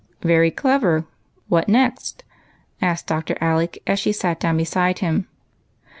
[0.33, 1.05] "Very clever;
[1.47, 2.23] what next?"
[2.81, 3.37] asked Dr.
[3.39, 5.27] Alec as she sat down beside him.